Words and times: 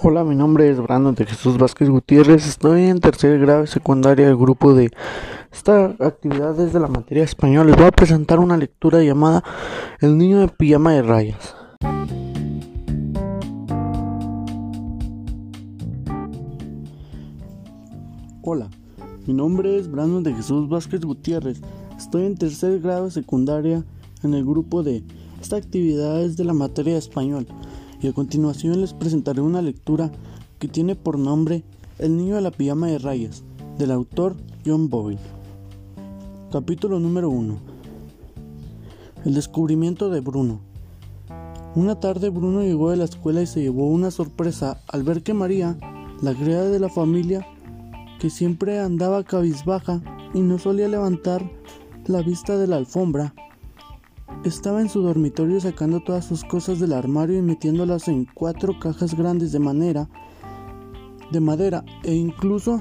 Hola, 0.00 0.22
mi 0.22 0.36
nombre 0.36 0.70
es 0.70 0.80
Brandon 0.80 1.12
de 1.16 1.26
Jesús 1.26 1.58
Vázquez 1.58 1.88
Gutiérrez. 1.88 2.46
Estoy 2.46 2.82
en 2.82 3.00
tercer 3.00 3.40
grado 3.40 3.66
secundaria 3.66 4.26
del 4.26 4.36
grupo 4.36 4.72
de 4.72 4.92
esta 5.52 5.86
actividad 5.98 6.58
es 6.60 6.72
de 6.72 6.78
la 6.78 6.86
materia 6.86 7.24
español. 7.24 7.66
Les 7.66 7.76
voy 7.76 7.86
a 7.86 7.90
presentar 7.90 8.38
una 8.38 8.56
lectura 8.56 9.02
llamada 9.02 9.42
El 9.98 10.16
niño 10.16 10.38
de 10.38 10.46
pijama 10.46 10.92
de 10.92 11.02
rayas. 11.02 11.56
Hola, 18.42 18.70
mi 19.26 19.34
nombre 19.34 19.78
es 19.78 19.90
Brandon 19.90 20.22
de 20.22 20.32
Jesús 20.32 20.68
Vázquez 20.68 21.00
Gutiérrez. 21.00 21.60
Estoy 21.98 22.24
en 22.24 22.36
tercer 22.36 22.78
grado 22.78 23.06
de 23.06 23.10
secundaria 23.10 23.84
en 24.22 24.34
el 24.34 24.44
grupo 24.44 24.84
de 24.84 25.02
esta 25.40 25.56
actividad 25.56 26.20
es 26.22 26.36
de 26.36 26.44
la 26.44 26.52
materia 26.52 26.96
español 26.96 27.48
y 28.00 28.08
a 28.08 28.12
continuación 28.12 28.80
les 28.80 28.94
presentaré 28.94 29.40
una 29.40 29.62
lectura 29.62 30.12
que 30.58 30.68
tiene 30.68 30.94
por 30.94 31.18
nombre 31.18 31.64
El 31.98 32.16
niño 32.16 32.36
de 32.36 32.42
la 32.42 32.50
pijama 32.50 32.86
de 32.86 32.98
rayas, 32.98 33.42
del 33.76 33.90
autor 33.90 34.36
John 34.64 34.88
Boyle. 34.88 35.18
Capítulo 36.52 37.00
número 37.00 37.28
1 37.28 37.58
El 39.24 39.34
descubrimiento 39.34 40.10
de 40.10 40.20
Bruno. 40.20 40.60
Una 41.74 41.98
tarde 41.98 42.30
Bruno 42.30 42.62
llegó 42.62 42.90
de 42.90 42.96
la 42.96 43.04
escuela 43.04 43.42
y 43.42 43.46
se 43.46 43.60
llevó 43.60 43.86
una 43.86 44.10
sorpresa 44.10 44.80
al 44.88 45.02
ver 45.02 45.22
que 45.22 45.34
María, 45.34 45.76
la 46.22 46.34
criada 46.34 46.70
de 46.70 46.78
la 46.78 46.88
familia, 46.88 47.46
que 48.20 48.30
siempre 48.30 48.78
andaba 48.80 49.24
cabizbaja 49.24 50.00
y 50.34 50.40
no 50.40 50.58
solía 50.58 50.88
levantar 50.88 51.48
la 52.06 52.22
vista 52.22 52.56
de 52.56 52.66
la 52.66 52.76
alfombra, 52.76 53.34
estaba 54.44 54.80
en 54.80 54.88
su 54.88 55.02
dormitorio 55.02 55.60
sacando 55.60 56.00
todas 56.00 56.24
sus 56.24 56.44
cosas 56.44 56.78
del 56.78 56.92
armario 56.92 57.38
y 57.38 57.42
metiéndolas 57.42 58.08
en 58.08 58.26
cuatro 58.34 58.78
cajas 58.78 59.14
grandes 59.14 59.52
de 59.52 59.58
madera, 59.58 60.08
de 61.32 61.40
madera 61.40 61.84
e 62.04 62.14
incluso 62.14 62.80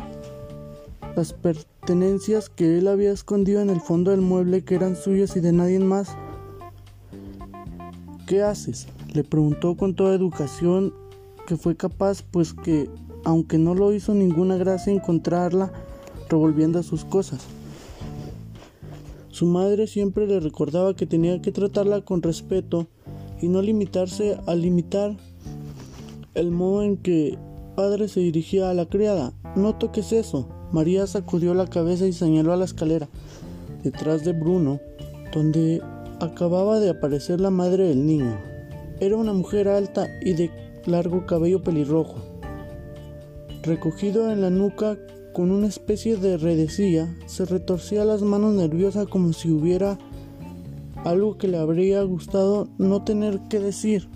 las 1.16 1.33
pertenencias 1.33 2.50
que 2.50 2.78
él 2.78 2.88
había 2.88 3.11
escondido 3.11 3.61
en 3.61 3.69
el 3.69 3.81
fondo 3.81 4.11
del 4.11 4.22
mueble 4.22 4.63
que 4.63 4.75
eran 4.75 4.95
suyas 4.95 5.35
y 5.35 5.39
de 5.39 5.52
nadie 5.52 5.80
más. 5.80 6.16
¿Qué 8.28 8.44
haces? 8.44 8.88
le 9.13 9.23
preguntó 9.23 9.75
con 9.75 9.95
toda 9.95 10.13
educación 10.13 10.94
que 11.47 11.55
fue 11.55 11.75
capaz, 11.75 12.22
pues 12.22 12.53
que, 12.53 12.89
aunque 13.23 13.58
no 13.58 13.73
lo 13.73 13.94
hizo 13.94 14.13
ninguna 14.13 14.58
gracia 14.58 14.94
encontrarla 14.94 15.72
revolviendo 16.30 16.83
sus 16.83 17.05
cosas. 17.05 17.56
Su 19.38 19.45
madre 19.45 19.85
siempre 19.85 20.25
le 20.25 20.39
recordaba 20.39 20.95
que 20.95 21.05
tenía 21.05 21.39
que 21.43 21.52
tratarla 21.52 22.02
con 22.02 22.23
respeto 22.23 22.88
y 23.39 23.49
no 23.49 23.61
limitarse 23.61 24.35
a 24.47 24.55
limitar 24.55 25.16
el 26.33 26.49
modo 26.49 26.81
en 26.81 26.97
que 26.97 27.38
padre 27.75 28.07
se 28.07 28.19
dirigía 28.19 28.71
a 28.71 28.73
la 28.73 28.88
criada. 28.88 29.33
No 29.55 29.75
toques 29.75 30.11
eso. 30.11 30.49
María 30.71 31.05
sacudió 31.05 31.53
la 31.53 31.67
cabeza 31.67 32.07
y 32.07 32.13
señaló 32.13 32.52
a 32.52 32.57
la 32.57 32.66
escalera, 32.66 33.09
detrás 33.83 34.25
de 34.25 34.33
Bruno, 34.33 34.79
donde 35.31 35.83
acababa 36.19 36.79
de 36.79 36.89
aparecer 36.89 37.39
la 37.39 37.51
madre 37.51 37.89
del 37.89 38.07
niño. 38.07 38.39
Era 38.99 39.17
una 39.17 39.33
mujer 39.33 39.67
alta 39.67 40.07
y 40.19 40.33
de 40.33 40.49
largo 40.88 41.27
cabello 41.27 41.61
pelirrojo, 41.61 42.16
recogido 43.63 44.31
en 44.31 44.41
la 44.41 44.50
nuca 44.50 44.97
con 45.33 45.52
una 45.52 45.67
especie 45.67 46.17
de 46.17 46.38
redecilla, 46.38 47.16
se 47.25 47.45
retorcía 47.45 48.05
las 48.05 48.22
manos 48.22 48.55
nerviosa 48.55 49.05
como 49.05 49.33
si 49.33 49.52
hubiera 49.52 49.97
algo 51.05 51.38
que 51.38 51.47
le 51.47 51.58
habría 51.58 52.02
gustado 52.03 52.67
no 52.78 53.03
tener 53.03 53.39
que 53.50 53.59
decir 53.59 54.09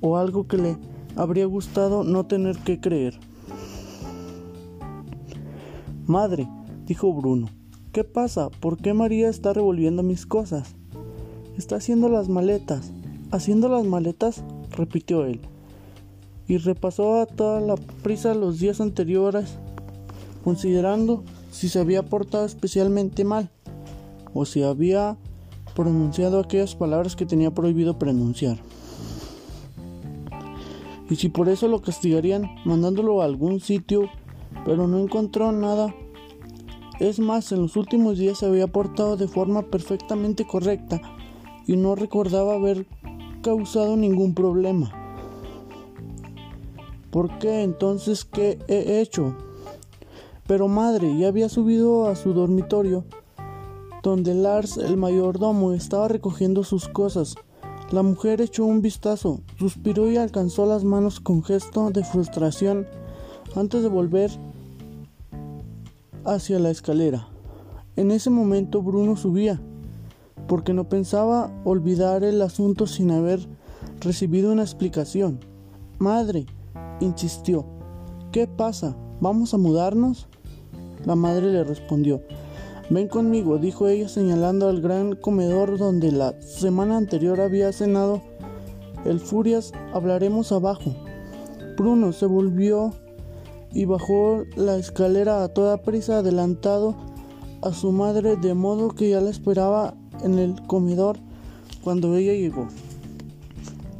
o 0.00 0.16
algo 0.16 0.46
que 0.46 0.58
le 0.58 0.76
habría 1.16 1.46
gustado 1.46 2.04
no 2.04 2.26
tener 2.26 2.56
que 2.58 2.80
creer. 2.80 3.18
Madre, 6.06 6.48
dijo 6.86 7.12
Bruno, 7.14 7.48
¿qué 7.92 8.04
pasa? 8.04 8.50
¿Por 8.50 8.76
qué 8.76 8.92
María 8.92 9.28
está 9.28 9.52
revolviendo 9.52 10.02
mis 10.02 10.26
cosas? 10.26 10.74
Está 11.56 11.76
haciendo 11.76 12.08
las 12.08 12.28
maletas. 12.28 12.92
¿Haciendo 13.30 13.68
las 13.68 13.84
maletas? 13.84 14.44
repitió 14.70 15.24
él. 15.24 15.40
Y 16.46 16.58
repasó 16.58 17.20
a 17.20 17.26
toda 17.26 17.60
la 17.60 17.76
prisa 18.02 18.34
los 18.34 18.58
días 18.58 18.80
anteriores 18.80 19.58
considerando 20.44 21.24
si 21.50 21.68
se 21.68 21.80
había 21.80 22.02
portado 22.02 22.44
especialmente 22.44 23.24
mal 23.24 23.50
o 24.34 24.44
si 24.44 24.62
había 24.62 25.16
pronunciado 25.74 26.38
aquellas 26.38 26.74
palabras 26.74 27.16
que 27.16 27.26
tenía 27.26 27.52
prohibido 27.52 27.98
pronunciar. 27.98 28.58
Y 31.08 31.16
si 31.16 31.28
por 31.28 31.48
eso 31.48 31.68
lo 31.68 31.82
castigarían 31.82 32.50
mandándolo 32.64 33.22
a 33.22 33.24
algún 33.24 33.60
sitio, 33.60 34.08
pero 34.64 34.86
no 34.86 34.98
encontró 34.98 35.52
nada. 35.52 35.94
Es 37.00 37.18
más, 37.18 37.50
en 37.52 37.62
los 37.62 37.76
últimos 37.76 38.18
días 38.18 38.38
se 38.38 38.46
había 38.46 38.66
portado 38.66 39.16
de 39.16 39.28
forma 39.28 39.62
perfectamente 39.62 40.46
correcta 40.46 41.00
y 41.66 41.76
no 41.76 41.94
recordaba 41.94 42.54
haber 42.54 42.86
causado 43.42 43.96
ningún 43.96 44.34
problema. 44.34 45.03
¿Por 47.14 47.38
qué 47.38 47.62
entonces 47.62 48.24
qué 48.24 48.58
he 48.66 49.00
hecho? 49.00 49.36
Pero 50.48 50.66
madre 50.66 51.16
ya 51.16 51.28
había 51.28 51.48
subido 51.48 52.08
a 52.08 52.16
su 52.16 52.32
dormitorio, 52.32 53.04
donde 54.02 54.34
Lars, 54.34 54.78
el 54.78 54.96
mayordomo, 54.96 55.74
estaba 55.74 56.08
recogiendo 56.08 56.64
sus 56.64 56.88
cosas. 56.88 57.36
La 57.92 58.02
mujer 58.02 58.40
echó 58.40 58.64
un 58.64 58.82
vistazo, 58.82 59.42
suspiró 59.60 60.10
y 60.10 60.16
alcanzó 60.16 60.66
las 60.66 60.82
manos 60.82 61.20
con 61.20 61.44
gesto 61.44 61.88
de 61.92 62.02
frustración 62.02 62.84
antes 63.54 63.84
de 63.84 63.88
volver 63.88 64.32
hacia 66.24 66.58
la 66.58 66.70
escalera. 66.70 67.28
En 67.94 68.10
ese 68.10 68.28
momento 68.28 68.82
Bruno 68.82 69.14
subía, 69.14 69.60
porque 70.48 70.74
no 70.74 70.88
pensaba 70.88 71.52
olvidar 71.62 72.24
el 72.24 72.42
asunto 72.42 72.88
sin 72.88 73.12
haber 73.12 73.38
recibido 74.00 74.50
una 74.50 74.62
explicación. 74.62 75.38
Madre, 76.00 76.46
insistió, 77.04 77.64
¿qué 78.32 78.46
pasa? 78.46 78.96
¿Vamos 79.20 79.54
a 79.54 79.58
mudarnos? 79.58 80.28
La 81.04 81.14
madre 81.14 81.52
le 81.52 81.64
respondió, 81.64 82.22
Ven 82.90 83.08
conmigo, 83.08 83.56
dijo 83.56 83.88
ella 83.88 84.08
señalando 84.08 84.68
al 84.68 84.82
gran 84.82 85.16
comedor 85.16 85.78
donde 85.78 86.12
la 86.12 86.38
semana 86.42 86.98
anterior 86.98 87.40
había 87.40 87.72
cenado 87.72 88.20
el 89.06 89.20
Furias. 89.20 89.72
Hablaremos 89.94 90.52
abajo. 90.52 90.94
Bruno 91.78 92.12
se 92.12 92.26
volvió 92.26 92.92
y 93.72 93.86
bajó 93.86 94.44
la 94.56 94.76
escalera 94.76 95.42
a 95.42 95.48
toda 95.48 95.78
prisa, 95.78 96.18
adelantado 96.18 96.94
a 97.62 97.72
su 97.72 97.90
madre, 97.90 98.36
de 98.36 98.52
modo 98.52 98.90
que 98.90 99.10
ya 99.10 99.20
la 99.20 99.30
esperaba 99.30 99.94
en 100.22 100.38
el 100.38 100.54
comedor 100.66 101.16
cuando 101.82 102.14
ella 102.16 102.34
llegó. 102.34 102.68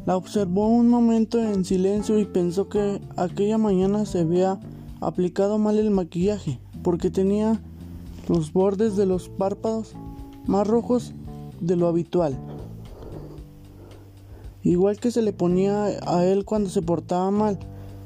La 0.05 0.15
observó 0.15 0.67
un 0.67 0.87
momento 0.87 1.39
en 1.39 1.65
silencio 1.65 2.19
y 2.19 2.25
pensó 2.25 2.69
que 2.69 3.01
aquella 3.17 3.57
mañana 3.57 4.05
se 4.05 4.19
había 4.19 4.59
aplicado 5.01 5.57
mal 5.57 5.79
el 5.79 5.89
maquillaje 5.89 6.59
porque 6.83 7.09
tenía 7.09 7.59
los 8.27 8.53
bordes 8.53 8.95
de 8.95 9.07
los 9.07 9.29
párpados 9.29 9.95
más 10.45 10.67
rojos 10.67 11.13
de 11.59 11.75
lo 11.75 11.87
habitual. 11.87 12.37
Igual 14.61 14.99
que 14.99 15.09
se 15.09 15.23
le 15.23 15.33
ponía 15.33 15.85
a 15.85 16.25
él 16.25 16.45
cuando 16.45 16.69
se 16.69 16.83
portaba 16.83 17.31
mal, 17.31 17.57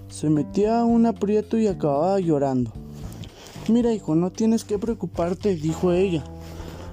se 0.07 0.29
metía 0.29 0.79
a 0.79 0.85
un 0.85 1.05
aprieto 1.05 1.57
y 1.57 1.67
acababa 1.67 2.19
llorando. 2.19 2.71
Mira, 3.67 3.93
hijo, 3.93 4.15
no 4.15 4.31
tienes 4.31 4.63
que 4.63 4.79
preocuparte, 4.79 5.55
dijo 5.55 5.91
ella, 5.91 6.23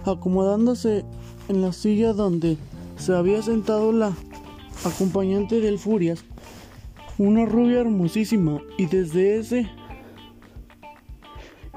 acomodándose 0.05 1.05
en 1.49 1.63
la 1.63 1.73
silla 1.73 2.13
donde 2.13 2.59
se 2.97 3.15
había 3.15 3.43
sentado 3.43 3.93
la 3.93 4.13
acompañante 4.85 5.61
del 5.61 5.79
Furias, 5.79 6.25
una 7.19 7.45
rubia 7.47 7.81
hermosísima, 7.81 8.61
y 8.77 8.87
desde 8.87 9.39
ese 9.39 9.71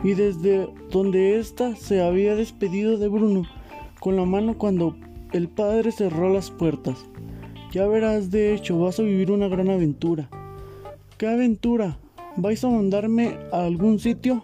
y 0.03 0.13
desde 0.13 0.69
donde 0.91 1.39
ésta 1.39 1.75
se 1.75 2.01
había 2.01 2.35
despedido 2.35 2.97
de 2.97 3.09
Bruno 3.09 3.43
con 3.99 4.15
la 4.15 4.25
mano 4.25 4.57
cuando 4.57 4.95
el 5.33 5.49
padre 5.49 5.91
cerró 5.91 6.31
las 6.33 6.51
puertas. 6.51 7.05
Ya 7.71 7.85
verás, 7.85 8.31
de 8.31 8.55
hecho, 8.55 8.79
vas 8.79 8.99
a 8.99 9.03
vivir 9.03 9.29
una 9.29 9.47
gran 9.47 9.69
aventura. 9.69 10.29
¿Qué 11.17 11.27
aventura? 11.27 11.99
¿Vais 12.35 12.63
a 12.63 12.69
mandarme 12.69 13.37
a 13.51 13.65
algún 13.65 13.99
sitio? 13.99 14.43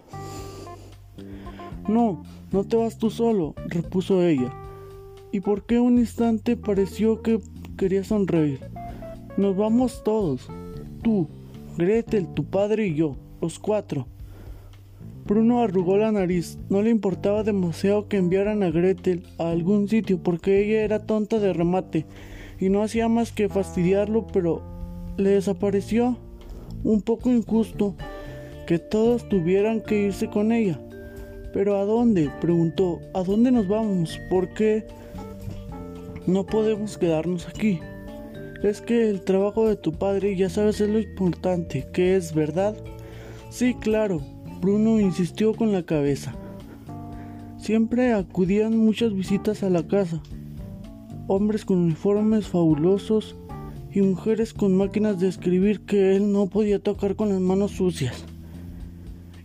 No, 1.88 2.24
no 2.52 2.64
te 2.66 2.76
vas 2.76 2.98
tú 2.98 3.10
solo, 3.10 3.56
repuso 3.68 4.24
ella. 4.24 4.54
¿Y 5.32 5.40
por 5.40 5.66
qué 5.66 5.80
un 5.80 5.98
instante 5.98 6.56
pareció 6.56 7.22
que 7.22 7.40
quería 7.76 8.04
sonreír? 8.04 8.60
Nos 9.38 9.56
vamos 9.56 10.04
todos. 10.04 10.48
Tú, 11.04 11.28
Gretel, 11.78 12.28
tu 12.34 12.46
padre 12.46 12.88
y 12.88 12.96
yo, 12.96 13.16
los 13.42 13.60
cuatro. 13.60 14.08
Bruno 15.26 15.62
arrugó 15.62 15.98
la 15.98 16.12
nariz. 16.12 16.58
No 16.70 16.82
le 16.82 16.90
importaba 16.90 17.44
demasiado 17.44 18.08
que 18.08 18.18
enviaran 18.18 18.64
a 18.64 18.70
Gretel 18.70 19.24
a 19.40 19.50
algún 19.50 19.90
sitio 19.90 20.20
porque 20.22 20.64
ella 20.64 20.84
era 20.84 21.06
tonta 21.06 21.40
de 21.40 21.52
remate 21.52 22.06
y 22.60 22.70
no 22.70 22.84
hacía 22.84 23.10
más 23.10 23.32
que 23.32 23.50
fastidiarlo, 23.50 24.28
pero 24.28 24.62
le 25.18 25.32
desapareció 25.32 26.18
un 26.84 27.02
poco 27.02 27.32
injusto 27.32 27.96
que 28.68 28.80
todos 28.80 29.28
tuvieran 29.28 29.82
que 29.82 30.04
irse 30.04 30.30
con 30.30 30.52
ella. 30.52 30.80
¿Pero 31.54 31.78
a 31.78 31.86
dónde? 31.86 32.30
preguntó. 32.42 33.00
¿A 33.14 33.24
dónde 33.24 33.52
nos 33.52 33.68
vamos? 33.68 34.20
¿Por 34.30 34.54
qué 34.54 34.86
no 36.28 36.46
podemos 36.46 36.98
quedarnos 36.98 37.48
aquí? 37.48 37.80
Es 38.64 38.82
que 38.82 39.10
el 39.10 39.22
trabajo 39.22 39.68
de 39.68 39.76
tu 39.76 39.92
padre 39.92 40.36
ya 40.36 40.50
sabes 40.50 40.82
es 40.82 40.90
lo 40.90 41.00
importante, 41.00 41.88
que 41.94 42.16
es 42.16 42.34
verdad. 42.34 42.76
Sí, 43.50 43.76
claro, 43.76 44.22
Bruno 44.60 45.00
insistió 45.00 45.54
con 45.54 45.72
la 45.72 45.84
cabeza. 45.84 46.34
Siempre 47.58 48.14
acudían 48.14 48.78
muchas 48.78 49.14
visitas 49.14 49.64
a 49.64 49.70
la 49.70 49.88
casa, 49.88 50.22
hombres 51.28 51.66
con 51.66 51.78
uniformes 51.78 52.48
fabulosos 52.48 53.36
y 53.92 54.02
mujeres 54.02 54.54
con 54.54 54.76
máquinas 54.76 55.20
de 55.20 55.28
escribir 55.28 55.82
que 55.82 56.16
él 56.16 56.32
no 56.32 56.48
podía 56.48 56.80
tocar 56.80 57.16
con 57.16 57.30
las 57.30 57.40
manos 57.40 57.72
sucias. 57.72 58.26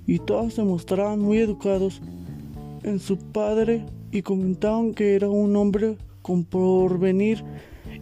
Y 0.07 0.19
todos 0.19 0.55
se 0.55 0.65
mostraban 0.65 1.21
muy 1.21 1.39
educados 1.39 2.01
en 2.83 2.99
su 2.99 3.19
padre 3.19 3.85
y 4.11 4.23
comentaban 4.23 4.95
que 4.95 5.15
era 5.15 5.29
un 5.29 5.55
hombre 5.57 5.97
con 6.31 6.45
porvenir 6.45 7.43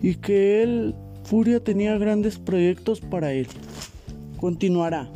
y 0.02 0.16
que 0.16 0.62
él, 0.62 0.94
Furia, 1.25 1.64
tenía 1.64 1.96
grandes 1.96 2.38
proyectos 2.38 3.00
para 3.00 3.32
él. 3.32 3.46
Continuará. 4.36 5.08